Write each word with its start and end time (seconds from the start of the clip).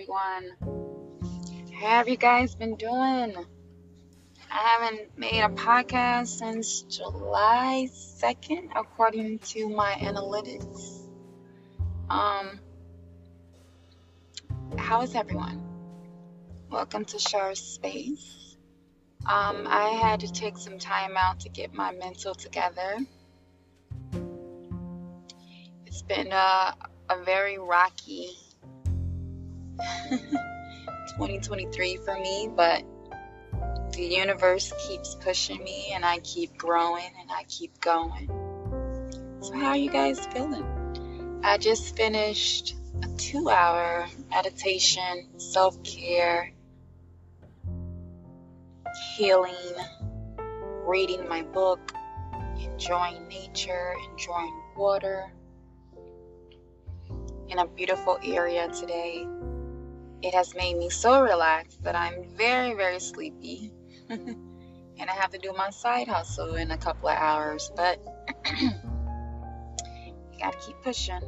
everyone. 0.00 0.56
How 1.78 1.88
have 1.88 2.08
you 2.08 2.16
guys 2.16 2.54
been 2.54 2.76
doing? 2.76 3.34
I 4.50 4.78
haven't 4.80 5.18
made 5.18 5.42
a 5.42 5.48
podcast 5.48 6.28
since 6.38 6.82
July 6.82 7.86
2nd, 7.92 8.70
according 8.74 9.40
to 9.40 9.68
my 9.68 9.92
analytics. 9.92 11.06
Um, 12.08 12.60
how 14.78 15.02
is 15.02 15.14
everyone? 15.14 15.62
Welcome 16.70 17.04
to 17.06 17.18
Shar 17.18 17.54
Space. 17.54 18.56
Um, 19.26 19.66
I 19.68 19.98
had 20.02 20.20
to 20.20 20.32
take 20.32 20.56
some 20.56 20.78
time 20.78 21.16
out 21.18 21.40
to 21.40 21.50
get 21.50 21.74
my 21.74 21.92
mental 21.92 22.34
together. 22.34 23.00
It's 25.84 26.02
been 26.02 26.32
a, 26.32 26.74
a 27.10 27.22
very 27.22 27.58
rocky 27.58 28.30
2023 30.10 31.96
for 31.96 32.18
me, 32.18 32.48
but 32.54 32.82
the 33.92 34.04
universe 34.04 34.72
keeps 34.86 35.14
pushing 35.16 35.62
me 35.62 35.92
and 35.94 36.04
I 36.04 36.18
keep 36.20 36.56
growing 36.56 37.10
and 37.20 37.30
I 37.30 37.44
keep 37.44 37.80
going. 37.80 38.28
So, 39.40 39.54
how 39.54 39.68
are 39.68 39.76
you 39.76 39.90
guys 39.90 40.24
feeling? 40.26 41.40
I 41.42 41.58
just 41.58 41.96
finished 41.96 42.76
a 43.02 43.08
two 43.16 43.48
hour 43.48 44.06
meditation, 44.30 45.28
self 45.38 45.82
care, 45.82 46.52
healing, 49.16 49.54
reading 50.86 51.28
my 51.28 51.42
book, 51.42 51.92
enjoying 52.60 53.26
nature, 53.28 53.94
enjoying 54.12 54.62
water 54.76 55.32
in 57.48 57.58
a 57.58 57.66
beautiful 57.66 58.18
area 58.22 58.68
today. 58.68 59.26
It 60.22 60.34
has 60.34 60.54
made 60.54 60.76
me 60.76 60.90
so 60.90 61.22
relaxed 61.22 61.82
that 61.82 61.96
I'm 61.96 62.24
very, 62.36 62.74
very 62.74 63.00
sleepy. 63.00 63.72
and 64.08 65.08
I 65.08 65.12
have 65.14 65.30
to 65.30 65.38
do 65.38 65.52
my 65.54 65.70
side 65.70 66.08
hustle 66.08 66.56
in 66.56 66.70
a 66.72 66.76
couple 66.76 67.08
of 67.08 67.16
hours, 67.16 67.72
but 67.74 67.98
you 68.60 68.70
gotta 70.38 70.58
keep 70.58 70.76
pushing. 70.82 71.22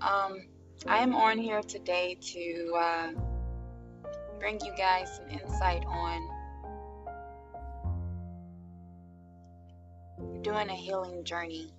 Um, 0.00 0.46
I 0.86 0.98
am 0.98 1.14
on 1.14 1.38
here 1.38 1.62
today 1.62 2.16
to 2.20 2.74
uh, 2.76 3.08
bring 4.38 4.60
you 4.64 4.72
guys 4.76 5.16
some 5.16 5.28
insight 5.28 5.84
on 5.86 6.28
doing 10.42 10.68
a 10.68 10.74
healing 10.74 11.24
journey. 11.24 11.72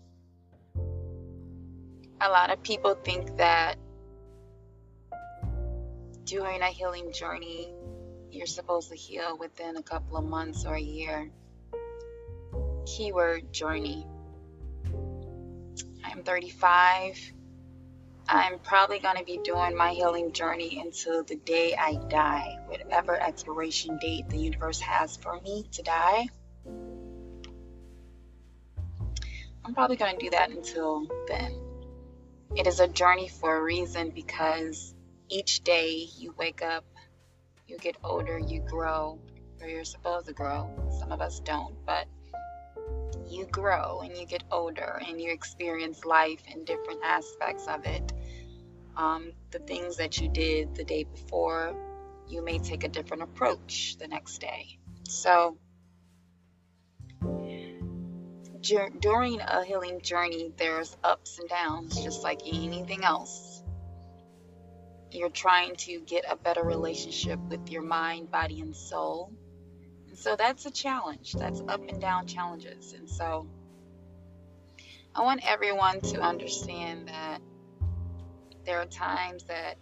A 2.22 2.30
lot 2.30 2.52
of 2.52 2.61
people 2.64 2.95
think 2.95 3.38
that 3.38 3.78
doing 6.25 6.61
a 6.61 6.67
healing 6.67 7.11
journey, 7.11 7.73
you're 8.31 8.45
supposed 8.45 8.89
to 8.89 8.95
heal 8.95 9.38
within 9.38 9.77
a 9.77 9.83
couple 9.83 10.17
of 10.17 10.25
months 10.25 10.66
or 10.66 10.75
a 10.75 10.81
year. 10.81 11.29
Keyword 12.85 13.52
journey. 13.53 14.07
I'm 16.03 16.23
35. 16.23 17.33
I'm 18.27 18.59
probably 18.59 18.99
going 18.99 19.17
to 19.17 19.25
be 19.25 19.39
doing 19.44 19.75
my 19.75 19.91
healing 19.91 20.31
journey 20.31 20.81
until 20.83 21.23
the 21.23 21.35
day 21.35 21.75
I 21.75 21.95
die, 22.09 22.57
whatever 22.67 23.19
expiration 23.19 23.97
date 23.97 24.29
the 24.29 24.38
universe 24.38 24.79
has 24.79 25.17
for 25.17 25.39
me 25.41 25.67
to 25.73 25.83
die. 25.83 26.27
I'm 29.66 29.73
probably 29.73 29.95
going 29.95 30.17
to 30.17 30.23
do 30.23 30.29
that 30.31 30.49
until 30.49 31.07
then. 31.27 31.59
It 32.55 32.67
is 32.67 32.79
a 32.79 32.88
journey 32.88 33.27
for 33.27 33.57
a 33.57 33.61
reason 33.61 34.11
because 34.11 34.93
each 35.33 35.61
day 35.63 36.07
you 36.16 36.31
wake 36.38 36.61
up, 36.61 36.85
you 37.67 37.77
get 37.79 37.97
older, 38.03 38.38
you 38.38 38.59
grow, 38.59 39.19
or 39.59 39.67
you're 39.67 39.83
supposed 39.83 40.27
to 40.27 40.33
grow. 40.33 40.69
Some 40.99 41.11
of 41.11 41.21
us 41.21 41.39
don't, 41.39 41.73
but 41.88 42.05
you 43.27 43.47
grow 43.47 44.01
and 44.01 44.16
you 44.16 44.27
get 44.27 44.44
older 44.51 45.01
and 45.07 45.19
you 45.19 45.31
experience 45.31 46.05
life 46.05 46.44
in 46.53 46.66
different 46.66 46.99
aspects 47.03 47.66
of 47.67 47.83
it. 47.85 48.13
Um, 48.95 49.31
the 49.49 49.57
things 49.57 49.97
that 49.97 50.21
you 50.21 50.29
did 50.29 50.75
the 50.75 50.83
day 50.83 51.05
before, 51.05 51.75
you 52.27 52.44
may 52.44 52.59
take 52.59 52.83
a 52.83 52.88
different 52.88 53.23
approach 53.23 53.97
the 53.97 54.07
next 54.07 54.38
day. 54.38 54.77
So, 55.09 55.57
during 58.61 59.41
a 59.41 59.65
healing 59.65 60.00
journey, 60.01 60.53
there's 60.57 60.95
ups 61.03 61.39
and 61.39 61.50
downs, 61.50 62.01
just 62.03 62.21
like 62.21 62.41
anything 62.45 63.03
else 63.03 63.62
you're 65.13 65.29
trying 65.29 65.75
to 65.75 66.00
get 66.01 66.25
a 66.29 66.35
better 66.35 66.63
relationship 66.63 67.40
with 67.50 67.69
your 67.69 67.81
mind, 67.81 68.31
body, 68.31 68.62
and 68.62 68.75
soul. 68.75 69.31
And 70.09 70.18
so 70.18 70.35
that's 70.35 70.66
a 70.66 70.72
challenge. 70.72 71.34
That's 71.34 71.62
up 71.68 71.88
and 71.88 72.00
down 72.00 72.28
challenges. 72.28 72.94
And 72.94 73.09
so 73.09 73.47
I 75.16 75.22
want 75.22 75.41
everyone 75.47 76.01
to 76.01 76.22
understand 76.22 77.07
that 77.09 77.40
there 78.66 78.79
are 78.79 78.85
times 78.85 79.44
that 79.46 79.75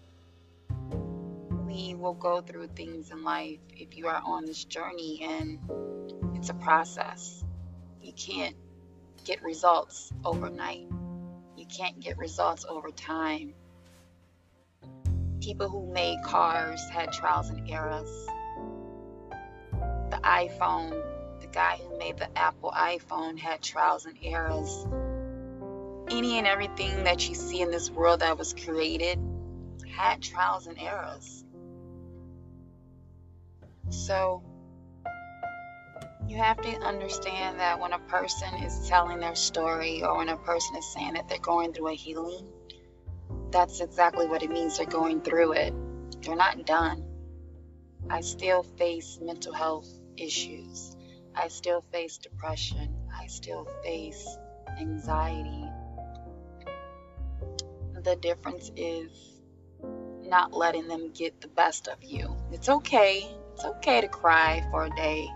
we 1.66 1.96
will 1.96 2.14
go 2.14 2.42
through 2.42 2.68
things 2.68 3.12
in 3.12 3.24
life 3.24 3.60
if 3.76 3.96
you 3.96 4.08
are 4.08 4.22
on 4.26 4.46
this 4.46 4.66
journey 4.66 5.22
and 5.24 5.60
it's 6.36 6.50
a 6.50 6.54
process. 6.54 7.44
You 8.02 8.12
can't 8.14 8.56
get 9.24 9.42
results 9.44 10.12
overnight. 10.26 10.88
You 11.56 11.66
can't 11.66 12.00
get 12.00 12.18
results 12.18 12.66
over 12.68 12.90
time 12.90 13.54
people 15.42 15.68
who 15.68 15.92
made 15.92 16.22
cars 16.24 16.88
had 16.90 17.12
trials 17.12 17.50
and 17.50 17.70
errors. 17.70 18.10
The 20.12 20.20
iPhone, 20.24 20.92
the 21.42 21.48
guy 21.48 21.78
who 21.78 21.98
made 21.98 22.18
the 22.18 22.38
Apple 22.38 22.72
iPhone 22.72 23.38
had 23.38 23.62
trials 23.62 24.06
and 24.06 24.16
errors. 24.24 24.86
Any 26.10 26.38
and 26.38 26.46
everything 26.46 27.06
that 27.06 27.28
you 27.28 27.36
see 27.36 27.62
in 27.62 27.72
this 27.72 27.90
world 27.90 28.20
that 28.20 28.38
was 28.38 28.54
created 28.54 29.20
had 29.90 30.22
trials 30.22 30.68
and 30.68 30.78
errors. 30.80 31.44
So, 33.90 34.44
you 36.28 36.38
have 36.38 36.62
to 36.62 36.70
understand 36.82 37.60
that 37.60 37.80
when 37.80 37.94
a 37.94 38.00
person 38.00 38.54
is 38.64 38.88
telling 38.88 39.20
their 39.20 39.36
story 39.36 40.04
or 40.04 40.18
when 40.18 40.30
a 40.30 40.38
person 40.38 40.76
is 40.78 40.86
saying 40.94 41.16
that 41.16 41.28
they're 41.28 41.40
going 41.40 41.74
through 41.74 41.90
a 41.90 41.94
healing, 41.94 42.48
that's 43.52 43.82
exactly 43.82 44.28
what 44.28 44.44
it 44.44 44.50
means 44.50 44.78
they're 44.78 44.86
going 44.86 45.22
through 45.22 45.54
it. 45.54 45.74
They're 46.22 46.36
not 46.36 46.66
done. 46.66 47.04
I 48.10 48.22
still 48.22 48.64
face 48.64 49.20
mental 49.22 49.54
health 49.54 49.88
issues. 50.18 50.96
I 51.36 51.48
still 51.48 51.84
face 51.92 52.18
depression. 52.18 52.96
I 53.16 53.28
still 53.28 53.68
face 53.84 54.38
anxiety. 54.80 55.66
The 58.04 58.16
difference 58.16 58.72
is 58.76 59.12
not 60.24 60.54
letting 60.54 60.88
them 60.88 61.12
get 61.14 61.42
the 61.42 61.48
best 61.50 61.88
of 61.88 62.04
you. 62.04 62.36
It's 62.52 62.70
okay. 62.70 63.30
It's 63.54 63.66
okay 63.66 64.02
to 64.02 64.08
cry 64.08 64.66
for 64.72 64.86
a 64.86 64.90
day. 64.96 65.28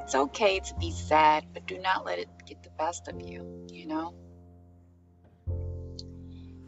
It's 0.00 0.14
okay 0.14 0.60
to 0.60 0.74
be 0.74 0.90
sad, 0.90 1.46
but 1.52 1.66
do 1.66 1.78
not 1.78 2.04
let 2.04 2.18
it 2.18 2.28
get 2.46 2.62
the 2.62 2.70
best 2.70 3.08
of 3.08 3.20
you, 3.20 3.66
you 3.72 3.86
know? 3.86 4.14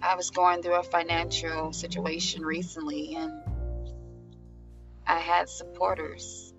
I 0.08 0.14
was 0.14 0.30
going 0.30 0.62
through 0.62 0.76
a 0.76 0.82
financial 0.82 1.74
situation 1.74 2.42
recently 2.42 3.14
and 3.14 3.42
I 5.06 5.18
had 5.18 5.50
supporters. 5.50 6.54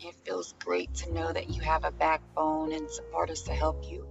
It 0.00 0.16
feels 0.24 0.52
great 0.58 0.92
to 0.94 1.12
know 1.12 1.32
that 1.32 1.48
you 1.48 1.60
have 1.60 1.84
a 1.84 1.92
backbone 1.92 2.72
and 2.72 2.90
supporters 2.90 3.42
to 3.42 3.52
help 3.52 3.88
you, 3.88 4.08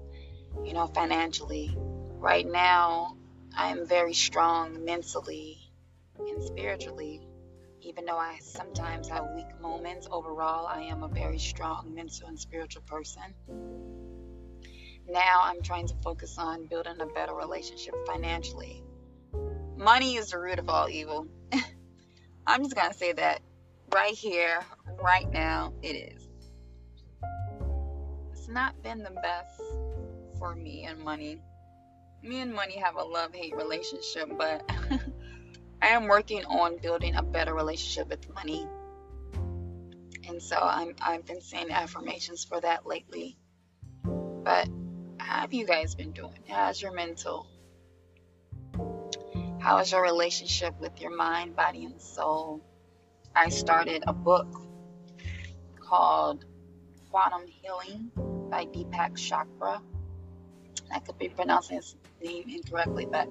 you 0.63 0.71
know, 0.71 0.87
financially. 0.87 1.75
Right 1.77 2.47
now, 2.47 3.17
I 3.57 3.71
am 3.71 3.85
very 3.85 4.13
strong 4.13 4.85
mentally 4.85 5.57
and 6.17 6.41
spiritually. 6.41 7.27
Even 7.81 8.05
though 8.05 8.17
I 8.17 8.37
sometimes 8.39 9.09
have 9.09 9.25
weak 9.35 9.59
moments, 9.59 10.07
overall, 10.09 10.65
I 10.65 10.83
am 10.83 11.03
a 11.03 11.09
very 11.09 11.39
strong 11.39 11.93
mental 11.93 12.29
and 12.29 12.39
spiritual 12.39 12.83
person 12.83 13.35
now 15.07 15.41
I'm 15.43 15.61
trying 15.61 15.87
to 15.87 15.95
focus 16.03 16.37
on 16.37 16.67
building 16.67 16.99
a 16.99 17.05
better 17.05 17.33
relationship 17.33 17.95
financially. 18.05 18.83
Money 19.77 20.15
is 20.15 20.31
the 20.31 20.39
root 20.39 20.59
of 20.59 20.69
all 20.69 20.89
evil. 20.89 21.27
I'm 22.47 22.63
just 22.63 22.75
going 22.75 22.91
to 22.91 22.97
say 22.97 23.13
that 23.13 23.41
right 23.93 24.13
here, 24.13 24.59
right 25.01 25.31
now, 25.31 25.73
it 25.81 26.13
is. 26.13 26.27
It's 28.31 28.47
not 28.47 28.81
been 28.83 29.03
the 29.03 29.11
best 29.11 29.61
for 30.39 30.55
me 30.55 30.83
and 30.83 30.99
money. 30.99 31.41
Me 32.23 32.41
and 32.41 32.53
money 32.53 32.77
have 32.77 32.95
a 32.95 33.03
love 33.03 33.33
hate 33.33 33.55
relationship, 33.55 34.29
but 34.37 34.69
I 35.81 35.87
am 35.87 36.07
working 36.07 36.43
on 36.45 36.77
building 36.77 37.15
a 37.15 37.23
better 37.23 37.53
relationship 37.53 38.09
with 38.09 38.33
money. 38.33 38.67
And 40.27 40.41
so 40.41 40.57
I'm, 40.57 40.95
I've 41.01 41.25
been 41.25 41.41
saying 41.41 41.71
affirmations 41.71 42.43
for 42.43 42.59
that 42.59 42.85
lately. 42.85 43.37
But 44.03 44.67
have 45.19 45.53
you 45.53 45.65
guys 45.65 45.95
been 45.95 46.11
doing? 46.11 46.39
How's 46.47 46.81
your 46.81 46.91
mental? 46.93 47.47
How 49.59 49.79
is 49.79 49.91
your 49.91 50.01
relationship 50.01 50.79
with 50.79 51.01
your 51.01 51.15
mind, 51.15 51.55
body, 51.55 51.85
and 51.85 52.01
soul? 52.01 52.61
I 53.35 53.49
started 53.49 54.03
a 54.07 54.13
book 54.13 54.47
called 55.79 56.45
Quantum 57.11 57.47
Healing 57.47 58.11
by 58.49 58.65
Deepak 58.65 59.13
Chopra. 59.13 59.81
I 60.91 60.99
could 60.99 61.17
be 61.17 61.29
pronouncing 61.29 61.77
his 61.77 61.95
name 62.23 62.45
incorrectly, 62.49 63.05
but 63.05 63.27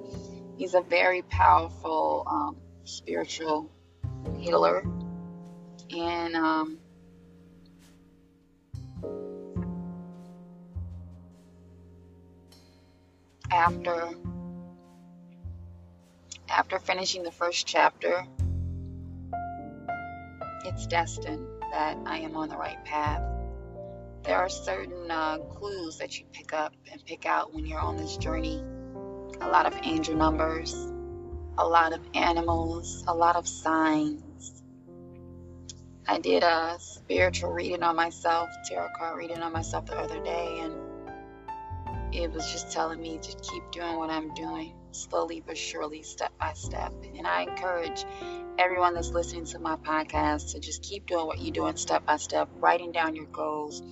he's 0.56 0.74
a 0.74 0.82
very 0.82 1.22
powerful 1.22 2.24
um, 2.26 2.56
spiritual 2.84 3.70
healer. 4.38 4.84
And 5.90 6.36
um, 6.36 6.78
after 13.56 14.10
after 16.48 16.78
finishing 16.78 17.22
the 17.22 17.32
first 17.32 17.66
chapter, 17.66 18.24
it's 20.64 20.86
destined 20.86 21.46
that 21.72 21.96
I 22.06 22.18
am 22.18 22.36
on 22.36 22.48
the 22.48 22.56
right 22.56 22.82
path. 22.84 23.22
There 24.22 24.36
are 24.36 24.48
certain 24.48 25.10
uh, 25.10 25.38
clues 25.38 25.98
that 25.98 26.18
you 26.18 26.26
pick 26.32 26.52
up 26.52 26.74
and 26.92 27.04
pick 27.04 27.26
out 27.26 27.54
when 27.54 27.66
you're 27.66 27.80
on 27.80 27.96
this 27.96 28.16
journey. 28.16 28.62
A 29.40 29.48
lot 29.48 29.66
of 29.66 29.74
angel 29.82 30.14
numbers, 30.14 30.74
a 31.58 31.66
lot 31.66 31.92
of 31.92 32.00
animals, 32.14 33.04
a 33.08 33.14
lot 33.14 33.36
of 33.36 33.48
signs. 33.48 34.62
I 36.06 36.18
did 36.18 36.42
a 36.42 36.76
spiritual 36.78 37.52
reading 37.52 37.82
on 37.82 37.96
myself, 37.96 38.50
tarot 38.68 38.88
card 38.96 39.18
reading 39.18 39.40
on 39.40 39.52
myself 39.52 39.86
the 39.86 39.96
other 39.96 40.22
day, 40.22 40.60
and 40.60 40.85
it 42.16 42.32
was 42.32 42.50
just 42.50 42.72
telling 42.72 43.00
me 43.00 43.18
to 43.18 43.36
keep 43.42 43.70
doing 43.72 43.96
what 43.96 44.10
I'm 44.10 44.32
doing, 44.34 44.74
slowly 44.90 45.42
but 45.46 45.58
surely, 45.58 46.02
step 46.02 46.32
by 46.38 46.54
step. 46.54 46.92
And 47.16 47.26
I 47.26 47.42
encourage 47.42 48.04
everyone 48.58 48.94
that's 48.94 49.10
listening 49.10 49.44
to 49.46 49.58
my 49.58 49.76
podcast 49.76 50.52
to 50.52 50.60
just 50.60 50.82
keep 50.82 51.06
doing 51.06 51.26
what 51.26 51.40
you're 51.40 51.52
doing 51.52 51.76
step 51.76 52.06
by 52.06 52.16
step, 52.16 52.48
writing 52.54 52.90
down 52.90 53.14
your 53.14 53.26
goals, 53.26 53.82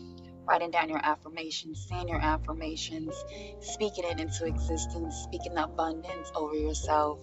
writing 0.46 0.70
down 0.70 0.88
your 0.88 1.00
affirmations, 1.04 1.86
saying 1.86 2.08
your 2.08 2.20
affirmations, 2.20 3.14
speaking 3.60 4.04
it 4.04 4.18
into 4.18 4.46
existence, 4.46 5.14
speaking 5.16 5.56
abundance 5.58 6.32
over 6.34 6.54
yourself, 6.54 7.20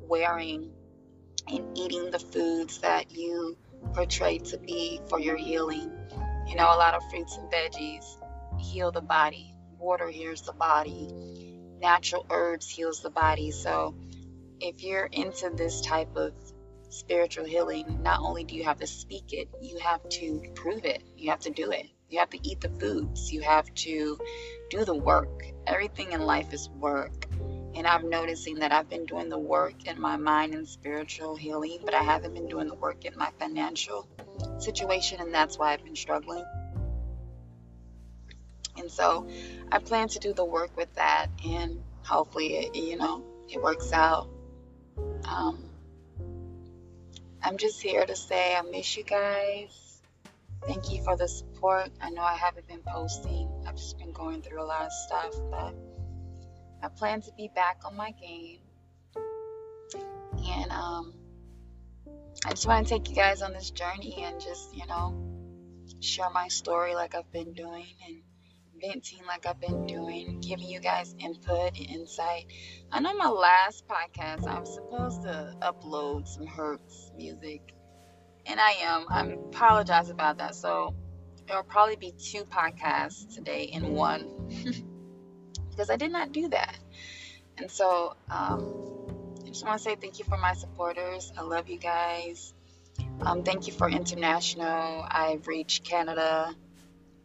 wearing 0.00 0.70
and 1.48 1.78
eating 1.78 2.10
the 2.10 2.18
foods 2.18 2.78
that 2.80 3.10
you 3.10 3.56
portray 3.94 4.38
to 4.38 4.58
be 4.58 5.00
for 5.08 5.18
your 5.18 5.36
healing. 5.36 5.90
You 6.46 6.56
know, 6.56 6.66
a 6.66 6.76
lot 6.76 6.92
of 6.92 7.02
fruits 7.10 7.38
and 7.38 7.50
veggies 7.50 8.04
heal 8.60 8.92
the 8.92 9.00
body 9.00 9.51
water 9.82 10.08
heals 10.08 10.42
the 10.42 10.52
body, 10.52 11.10
natural 11.80 12.24
herbs 12.30 12.68
heals 12.68 13.02
the 13.02 13.10
body. 13.10 13.50
So 13.50 13.94
if 14.60 14.82
you're 14.82 15.06
into 15.06 15.50
this 15.50 15.80
type 15.80 16.16
of 16.16 16.32
spiritual 16.88 17.44
healing, 17.44 18.02
not 18.02 18.20
only 18.20 18.44
do 18.44 18.54
you 18.54 18.64
have 18.64 18.78
to 18.78 18.86
speak 18.86 19.32
it, 19.32 19.48
you 19.60 19.78
have 19.78 20.08
to 20.08 20.40
prove 20.54 20.84
it. 20.84 21.02
You 21.16 21.30
have 21.30 21.40
to 21.40 21.50
do 21.50 21.70
it. 21.72 21.86
You 22.08 22.20
have 22.20 22.30
to 22.30 22.48
eat 22.48 22.60
the 22.60 22.68
foods. 22.68 23.32
You 23.32 23.40
have 23.40 23.72
to 23.74 24.18
do 24.70 24.84
the 24.84 24.94
work. 24.94 25.44
Everything 25.66 26.12
in 26.12 26.20
life 26.20 26.52
is 26.52 26.68
work. 26.68 27.26
And 27.74 27.86
I'm 27.86 28.10
noticing 28.10 28.56
that 28.56 28.70
I've 28.70 28.90
been 28.90 29.06
doing 29.06 29.30
the 29.30 29.38
work 29.38 29.86
in 29.86 29.98
my 29.98 30.16
mind 30.16 30.54
and 30.54 30.68
spiritual 30.68 31.36
healing, 31.36 31.78
but 31.84 31.94
I 31.94 32.02
haven't 32.02 32.34
been 32.34 32.46
doing 32.46 32.68
the 32.68 32.74
work 32.74 33.06
in 33.06 33.16
my 33.16 33.30
financial 33.38 34.06
situation, 34.58 35.20
and 35.20 35.32
that's 35.32 35.58
why 35.58 35.72
I've 35.72 35.82
been 35.82 35.96
struggling. 35.96 36.44
And 38.76 38.90
so 38.90 39.28
I 39.70 39.78
plan 39.78 40.08
to 40.08 40.18
do 40.18 40.32
the 40.32 40.44
work 40.44 40.76
with 40.76 40.92
that 40.94 41.28
and 41.44 41.82
hopefully 42.04 42.56
it, 42.56 42.76
you 42.76 42.96
know, 42.96 43.22
it 43.48 43.62
works 43.62 43.92
out. 43.92 44.28
Um, 45.24 45.64
I'm 47.42 47.56
just 47.56 47.82
here 47.82 48.04
to 48.04 48.16
say 48.16 48.54
I 48.54 48.62
miss 48.62 48.96
you 48.96 49.04
guys. 49.04 50.00
Thank 50.64 50.92
you 50.92 51.02
for 51.02 51.16
the 51.16 51.26
support. 51.26 51.90
I 52.00 52.10
know 52.10 52.22
I 52.22 52.36
haven't 52.36 52.68
been 52.68 52.82
posting. 52.86 53.48
I've 53.66 53.76
just 53.76 53.98
been 53.98 54.12
going 54.12 54.42
through 54.42 54.62
a 54.62 54.64
lot 54.64 54.86
of 54.86 54.92
stuff, 54.92 55.34
but 55.50 55.74
I 56.82 56.88
plan 56.88 57.20
to 57.22 57.32
be 57.36 57.50
back 57.54 57.80
on 57.84 57.96
my 57.96 58.12
game. 58.12 58.58
And 60.44 60.70
um, 60.70 61.14
I 62.46 62.50
just 62.50 62.66
want 62.66 62.86
to 62.86 62.94
take 62.94 63.08
you 63.08 63.16
guys 63.16 63.42
on 63.42 63.52
this 63.52 63.70
journey 63.70 64.24
and 64.24 64.40
just, 64.40 64.74
you 64.74 64.86
know, 64.86 65.14
share 66.00 66.30
my 66.30 66.48
story 66.48 66.94
like 66.94 67.14
I've 67.14 67.30
been 67.32 67.52
doing 67.52 67.86
and 68.06 68.22
venting 68.82 69.20
like 69.26 69.46
I've 69.46 69.60
been 69.60 69.86
doing, 69.86 70.40
giving 70.40 70.68
you 70.68 70.80
guys 70.80 71.14
input 71.18 71.78
and 71.78 71.86
insight. 71.88 72.46
I 72.90 73.00
know 73.00 73.14
my 73.14 73.28
last 73.28 73.86
podcast, 73.86 74.46
I 74.46 74.58
was 74.58 74.74
supposed 74.74 75.22
to 75.22 75.54
upload 75.62 76.26
some 76.26 76.46
Hertz 76.46 77.12
music, 77.16 77.74
and 78.44 78.58
I 78.58 78.72
am. 78.82 79.06
I 79.08 79.26
apologize 79.26 80.10
about 80.10 80.38
that. 80.38 80.56
So 80.56 80.94
it'll 81.48 81.62
probably 81.62 81.96
be 81.96 82.12
two 82.12 82.44
podcasts 82.44 83.32
today 83.32 83.64
in 83.64 83.94
one 83.94 84.26
because 85.70 85.88
I 85.88 85.96
did 85.96 86.10
not 86.10 86.32
do 86.32 86.48
that. 86.48 86.76
And 87.58 87.70
so 87.70 88.16
um, 88.30 89.06
I 89.44 89.48
just 89.48 89.64
want 89.64 89.78
to 89.78 89.82
say 89.84 89.94
thank 89.94 90.18
you 90.18 90.24
for 90.24 90.38
my 90.38 90.54
supporters. 90.54 91.32
I 91.38 91.42
love 91.42 91.68
you 91.68 91.78
guys. 91.78 92.52
Um, 93.20 93.44
thank 93.44 93.68
you 93.68 93.72
for 93.72 93.88
international. 93.88 95.06
I've 95.08 95.46
reached 95.46 95.84
Canada, 95.84 96.52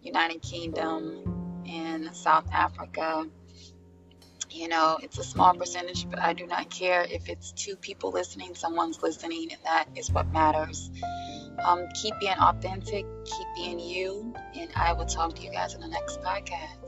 United 0.04 0.44
Kingdom, 0.44 1.37
in 1.68 2.14
South 2.14 2.48
Africa. 2.52 3.25
You 4.50 4.69
know, 4.69 4.98
it's 5.04 5.18
a 5.18 5.24
small 5.24 5.54
percentage, 5.54 6.10
but 6.10 6.19
I 6.19 6.34
do 6.34 6.48
not 6.48 6.69
care 6.69 7.04
if 7.04 7.30
it's 7.30 7.52
two 7.52 7.75
people 7.75 8.12
listening, 8.12 8.56
someone's 8.56 9.02
listening, 9.04 9.52
and 9.52 9.62
that 9.66 9.86
is 9.96 10.10
what 10.12 10.31
matters. 10.31 10.90
Um, 11.64 11.88
keep 12.02 12.14
being 12.19 12.38
authentic, 12.40 13.06
keep 13.25 13.48
being 13.56 13.80
you, 13.80 14.34
and 14.56 14.69
I 14.75 14.94
will 14.94 15.06
talk 15.06 15.36
to 15.36 15.42
you 15.42 15.52
guys 15.52 15.74
in 15.74 15.81
the 15.81 15.88
next 15.88 16.22
podcast. 16.22 16.87